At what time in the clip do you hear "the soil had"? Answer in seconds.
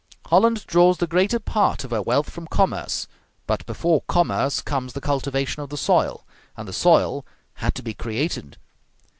6.67-7.75